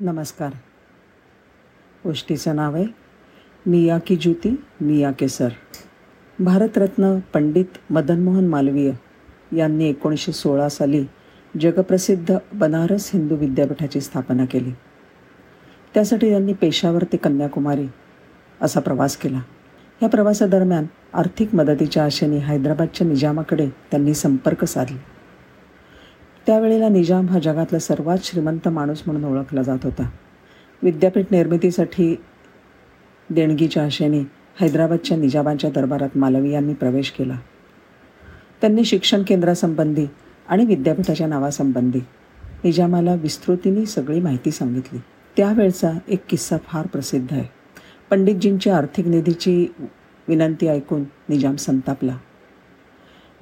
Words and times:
नमस्कार. 0.00 0.50
गोष्टीचं 2.04 2.56
नाव 2.56 2.74
आहे 2.74 2.84
मिया 3.66 3.98
की 3.98 4.16
ज्युती 4.16 4.64
मिया 4.80 5.12
के 5.12 5.28
सर 5.28 5.48
भारतरत्न 6.40 7.18
पंडित 7.34 7.78
मदन 7.90 8.22
मोहन 8.22 8.48
मालवीय 8.48 8.92
यांनी 9.56 9.88
एकोणीसशे 9.88 10.32
सोळा 10.32 10.68
साली 10.68 11.04
जगप्रसिद्ध 11.60 12.38
बनारस 12.54 13.10
हिंदू 13.14 13.36
विद्यापीठाची 13.36 14.00
स्थापना 14.00 14.44
केली. 14.44 14.72
त्यासाठी 15.94 16.30
त्यांनी 16.30 16.52
पेशावर 16.52 17.04
ते 17.04 17.16
कन्याकुमारी 17.16 17.86
असा 18.60 18.80
प्रवास 18.80 19.16
केला. 19.16 19.40
या 20.02 20.08
प्रवासादरम्यान 20.08 20.86
आर्थिक 21.14 21.54
मदतीच्या 21.54 22.04
आशेने 22.04 22.38
हैदराबादच्या 22.38 23.06
निजामाकडे 23.06 23.68
त्यांनी 23.90 24.14
संपर्क 24.14 24.64
साधला. 24.64 25.13
त्यावेळेला 26.46 26.88
निजाम 26.88 27.28
हा 27.28 27.38
जगातला 27.38 27.78
सर्वात 27.78 28.18
श्रीमंत 28.22 28.68
माणूस 28.68 29.02
म्हणून 29.06 29.24
ओळखला 29.24 29.62
जात 29.62 29.78
होता. 29.84 30.10
विद्यापीठ 30.82 31.26
निर्मितीसाठी 31.30 32.16
देणगीच्या 33.30 33.84
आशेने 33.84 34.18
हैदराबादच्या 34.60 35.16
निजामांच्या 35.16 35.70
दरबारात 35.70 36.16
मालवी 36.16 36.50
यांनी 36.50 36.74
प्रवेश 36.74 37.10
केला. 37.10 37.38
त्यांनी 38.60 38.84
शिक्षण 38.84 39.22
केंद्रासंबंधी 39.22 40.06
आणि 40.48 40.64
विद्यापीठाच्या 40.64 41.26
नावासंबंधी 41.26 42.00
निजामाला 42.64 43.14
विस्तृतीने 43.14 43.86
सगळी 43.86 44.20
माहिती 44.20 44.50
सांगितली. 44.50 44.98
त्यावेळचा 45.36 45.92
एक 46.08 46.26
किस्सा 46.28 46.56
फार 46.66 46.86
प्रसिद्ध 46.86 47.32
आहे. 47.32 47.44
पंडितजींची 48.10 48.70
आर्थिक 48.70 49.06
निधीची 49.06 49.74
विनंती 50.28 50.68
ऐकून 50.68 51.02
निजाम 51.28 51.56
संतापला. 51.56 52.16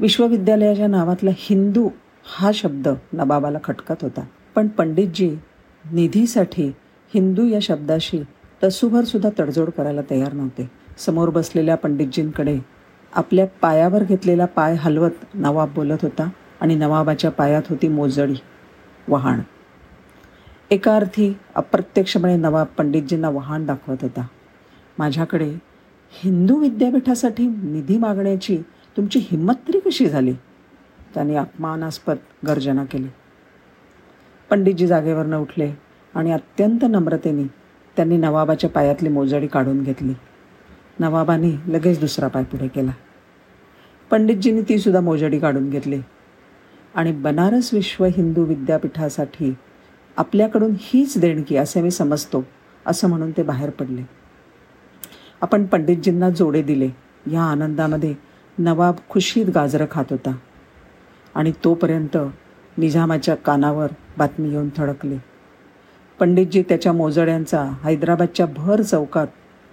विश्वविद्यालयाच्या 0.01 0.87
नावातला 0.87 1.31
हिंदू 1.35 1.89
हा 2.25 2.51
शब्द 2.55 2.89
नबाबाला 3.13 3.59
खटकत 3.65 4.03
होता. 4.03 4.21
पण 4.55 4.69
पंडितजी 4.69 5.37
निधीसाठी 5.93 6.67
हिंदू 7.15 7.45
या 7.45 7.59
शब्दाशी 7.63 8.23
तसूभरसुद्धा 8.65 9.31
तडजोड 9.39 9.71
करायला 9.71 10.01
तयार 10.11 10.33
नव्हते. 10.33 10.71
समोर 10.99 11.29
बसलेल्या 11.29 11.77
पंडितजींकडे 11.77 12.59
आपल्या 13.13 13.47
पायावर 13.61 14.05
घेतलेला 14.05 14.45
पाय 14.45 14.75
हलवत 14.75 15.11
नवाब 15.35 15.69
बोलत 15.75 15.99
होता 16.03 16.31
आणि 16.61 16.75
नवाबाच्या 16.75 17.31
पायात 17.31 17.63
होती 17.71 17.89
मोजडी 17.89 18.35
वहाण 19.09 19.41
एका 20.71 20.97
अर्थी 20.97 21.37
अप्रत्यक्षपणे 21.55 22.37
नवाब 22.37 22.67
पंडितजींना 22.79 23.29
वहाण 23.29 23.67
दाखवत 23.67 23.97
होता. 24.03 24.27
माझ्याकडे 24.99 25.55
हिंदू 26.13 26.57
विद्यापीठासाठी 26.57 27.47
निधी 27.47 27.99
मागण्याची 27.99 28.59
तुमची 28.97 29.19
हिंमत 29.19 29.55
तरी 29.69 29.81
कशी 29.81 30.07
झाली? 30.07 30.35
त्यांनी 31.15 31.37
अपमानास्पद 31.37 32.17
गर्जना 32.47 32.85
केली. 32.85 33.09
पंडितजी 34.51 34.87
जागेवरनं 34.87 35.39
उठले 35.39 35.73
आणि 36.15 36.33
अत्यंत 36.33 36.79
नम्रतेने 36.83 37.45
त्यांनी 37.97 38.17
नवाबाच्या 38.17 38.71
पायातली 38.71 39.09
मोजडी 39.09 39.47
काढून 39.47 39.83
घेतली. 39.83 40.13
नवाबाने 41.01 41.51
लगेच 41.67 42.01
दुसरा 42.01 42.29
पाय 42.29 42.45
पुढे 42.45 42.69
केला. 42.69 42.91
पंडितजींनी 44.11 44.63
तीसुद्धा 44.63 45.01
मोजडी 45.01 45.39
काढून 45.39 45.71
घेतली. 45.71 46.01
आणि 46.95 47.13
बनारस 47.13 47.75
विश्व 47.75 48.05
हिंदू 48.05 48.43
विद्यापीठासाठी 48.43 49.55
आपल्याकडून 50.17 50.75
हीच 50.79 51.19
देणगी 51.19 51.57
असे 51.57 51.83
मी 51.83 51.91
समजतो 51.91 52.45
असं 52.87 53.09
म्हणून 53.09 53.31
ते 53.31 53.43
बाहेर 53.43 53.71
पडले. 53.71 54.03
आपण 55.41 55.67
पंडितजींना 55.67 56.31
जोडे 56.31 56.63
दिले. 56.63 56.89
या 57.33 57.43
आनंदामध्ये 57.43 58.15
नवाब 58.59 58.95
खुशीत 59.09 59.47
गाजरं 59.55 59.85
खात 59.91 60.05
होता. 60.11 60.37
आणि 61.35 61.53
तोपर्यंत 61.65 62.17
निजामाच्या 62.79 63.35
कानावर 63.35 63.89
बातमी 64.19 64.51
येऊन 64.51 64.69
थडकली. 64.77 65.17
पंडितजी 66.21 66.63
त्याच्या 66.63 66.93
मोजड्यांचा 66.93 67.63
हैदराबादच्या 67.85 68.47
भर 68.47 68.83
चौकात 68.83 69.27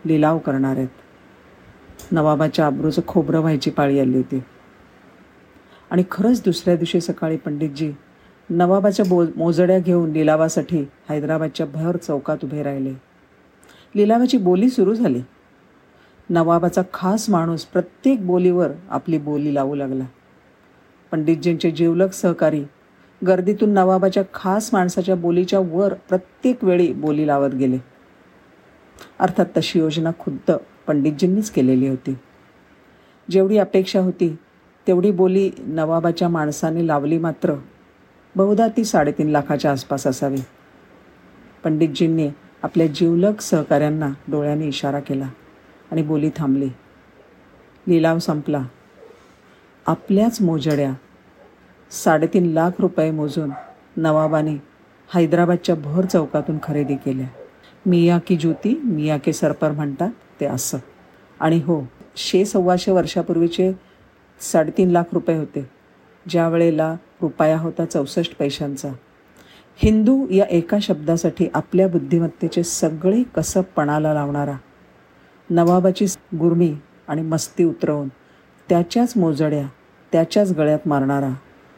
लिलाव 0.06 0.38
करणार 0.38 0.78
आहेत. 0.78 0.88
नवाबाच्या 2.12 2.66
आब्रूचं 2.66 3.02
खोबरं 3.08 3.40
व्हायची 3.40 3.70
पाळी 3.70 4.00
आली 4.00 4.18
होती. 4.18 4.44
आणि 5.92 6.04
खरंच 6.12 6.44
दुसऱ्या 6.44 6.76
दिवशी 6.76 7.02
सकाळी 7.02 7.38
पंडितजी 7.38 7.92
नवाबाच्या 8.50 9.06
बो 9.10 9.26
मोजड्या 9.36 9.80
घेऊन 9.80 10.12
लिलावासाठी 10.12 10.86
हैदराबादच्या 11.10 11.66
भर 11.66 11.98
चौकात 11.98 12.38
उभे 12.44 12.64
राहिले. 12.64 12.94
लिलावाची 13.96 14.38
बोली 14.38 14.70
सुरू 14.70 14.94
झाली. 14.94 15.22
नवाबाचा 16.30 16.82
खास 16.94 17.30
माणूस 17.30 17.66
प्रत्येक 17.66 18.28
बोलीवर 18.28 18.72
आपली 18.90 19.18
बोली 19.18 19.56
लावू 19.56 19.76
लागला. 19.76 20.04
पंडितजींचे 21.12 21.72
जिवलक 21.72 22.14
सहकारी 22.14 22.64
गर्दीतून 23.28 23.70
नवाबाच्या 23.70 24.24
खास 24.34 24.70
माणसाच्या 24.74 25.16
बोलीच्या 25.16 25.60
वर 25.60 25.94
प्रत्येक 25.94 26.64
वेळी 26.64 26.94
बोली 26.94 27.28
लावत 27.28 27.56
गेले. 27.56 27.78
अर्थात 29.20 29.46
तशी 29.58 29.80
योजना 29.80 30.12
खुद्द 30.20 30.52
पंडितजींनीच 30.88 31.52
केलेली 31.52 31.88
होती. 31.88 32.16
जेवढी 33.32 33.58
अपेक्षा 33.58 34.00
होती 34.00 34.36
तेवढी 34.88 35.12
बोली 35.12 35.52
नवाबाच्या 35.60 36.30
माणसाने 36.30 36.88
लावली 36.88 37.18
मात्र 37.18 37.54
बहुधा 38.36 38.68
ती 38.68 38.84
साडेतीन 38.84 39.30
लाखाच्या 39.30 39.72
आसपास 39.72 40.08
असावी. 40.08 40.38
पंडितजींनी 41.64 42.30
आपल्या 42.64 42.88
जीवलग 42.88 43.34
सहकाऱ्यांना 43.42 44.10
डोळ्याने 44.28 44.68
इशारा 44.68 45.00
केला 45.00 45.30
आणि 45.92 46.02
बोली 46.02 46.30
थांबली. 46.36 46.70
लिलाव 47.88 48.20
संपला. 48.20 48.64
आपल्याच 49.86 50.42
मोजड्या 50.42 50.94
साडेतीन 51.92 52.46
लाख 52.46 52.72
रुपये 52.80 53.12
मोजून 53.12 53.50
नवाबाने 53.98 54.56
हैदराबादच्या 55.16 55.76
भर 55.76 56.06
चौकातून 56.06 56.58
खरेदी 56.64 56.96
केल्या. 56.96 57.28
मिया 57.86 58.20
की 58.28 58.38
ज्योती 58.38 58.82
मिया 58.84 59.18
के 59.18 59.34
सरपर 59.34 59.72
म्हणतात 59.72 60.10
ते 60.40 60.46
असं. 60.46 60.78
आणि 61.40 61.58
हो 61.58 61.88
शे 62.16 62.46
सव्वाशे 62.46 62.92
वर्षापूर्वीचे 62.92 63.74
साडेतीन 64.40 64.90
लाख 64.90 65.04
रुपये 65.14 65.38
होते. 65.38 65.70
ज्या 66.30 66.50
वेळेला 66.50 66.96
रुपया 67.22 67.60
होता 67.60 67.86
चौसष्ट 67.86 68.38
पैशांचा. 68.38 68.90
हिंदू 69.76 70.28
या 70.30 70.46
एका 70.50 70.78
शब्दासाठी 70.82 71.48
आपल्या 71.54 71.88
बुद्धिमत्तेचे 71.88 72.64
सगळे 72.64 73.24
कसब 73.24 73.64
पणाला 73.76 74.14
लावणारा. 74.14 74.56
नवाबाची 75.50 76.06
गुरमी 76.40 76.76
आणि 77.08 77.22
मस्ती 77.22 77.64
उतरवून 77.64 78.08
त्याच्याच 78.70 79.14
मोजड्या 79.16 79.68
त्याच्याच 80.12 80.52
गळ्यात 80.52 80.80
मारणारा 80.86 81.30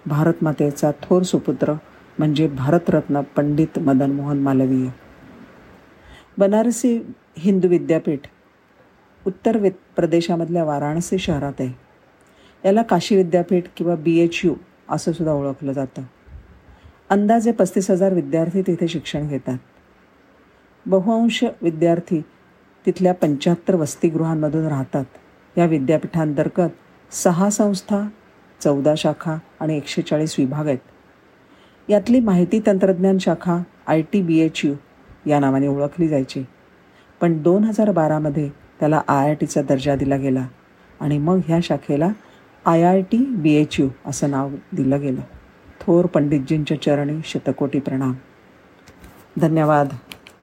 भारतमातेचा 0.05 0.91
थोर 0.91 1.21
सुपुत्र 1.21 1.73
म्हणजे 2.17 2.47
भारतरत्न 2.47 3.21
पंडित 3.21 3.79
मदन 3.79 4.11
मोहन 4.11 4.39
मालवीय. 4.39 4.89
बनारसी 6.37 6.99
हिंदू 7.37 7.67
विद्यापीठ 7.67 8.19
उत्तर 9.27 9.57
वि 9.57 9.69
प्रदेशामधल्या 9.69 10.63
वाराणसी 10.63 11.17
शहरात 11.17 11.53
आहे. 11.59 11.73
याला 12.65 12.81
काशी 12.81 13.15
विद्यापीठ 13.15 13.63
किंवा 13.77 13.95
बी 13.95 14.19
एच 14.19 14.41
यू 14.43 14.53
असं 14.89 15.11
सुद्धा 15.11 15.33
ओळखलं 15.33 15.71
जातं. 15.71 16.01
अंदाजे 17.09 17.51
पस्तीस 17.51 17.91
हजार 17.91 18.13
विद्यार्थी 18.13 18.61
तिथे 18.61 18.87
शिक्षण 18.87 19.27
घेतात. 19.27 19.57
बहुअंश 20.85 21.43
विद्यार्थी 21.61 22.21
तिथल्या 22.85 23.13
पंच्याहत्तर 23.13 23.75
वसतिगृहांमधून 23.75 24.67
राहतात. 24.67 25.05
या 25.57 25.65
विद्यापीठांतर्गत 25.65 26.69
सहा 27.13 27.49
संस्था 27.49 28.07
चौदा 28.63 28.93
शाखा 28.97 29.37
आणि 29.59 29.77
एकशे 29.77 30.01
चाळीस 30.01 30.35
विभाग 30.37 30.67
आहेत. 30.67 30.77
यातली 31.89 32.19
माहिती 32.19 32.61
तंत्रज्ञान 32.65 33.17
शाखा 33.17 33.57
I 33.87 34.01
T 34.01 34.21
B 34.21 34.39
H 34.39 34.61
U 34.63 34.73
या 35.27 35.39
नावाने 35.39 35.67
ओळखली 35.67 36.07
जायची. 36.07 36.43
पण 37.21 37.41
दोन 37.41 37.63
हजार 37.63 37.91
बारामध्ये 37.91 38.49
त्याला 38.79 39.01
आय 39.07 39.27
आय 39.27 39.35
टीचा 39.35 39.61
दर्जा 39.61 39.95
दिला 39.95 40.15
गेला 40.15 40.47
आणि 40.99 41.17
मग 41.17 41.39
ह्या 41.45 41.59
शाखेला 41.63 42.09
I 42.65 42.83
I 42.83 43.01
T 43.01 43.17
B 43.17 43.53
H 43.53 43.79
U 43.79 43.89
असं 44.05 44.29
नाव 44.29 44.49
दिलं 44.71 45.01
गेलं. 45.01 45.21
थोर 45.81 46.05
पंडितजींच्या 46.05 46.81
चरणी 46.81 47.21
शतकोटी 47.25 47.79
प्रणाम. 47.79 48.13
धन्यवाद. 49.37 49.87